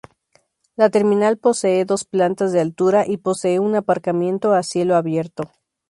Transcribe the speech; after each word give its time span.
La 0.75 0.89
terminal 0.89 1.37
posee 1.37 1.85
dos 1.85 2.05
plantas 2.05 2.51
de 2.51 2.59
altura 2.59 3.05
y 3.05 3.17
posee 3.17 3.59
un 3.59 3.75
aparcamiento 3.75 4.55
a 4.55 4.63
cielo 4.63 4.95
abierto. 4.95 5.51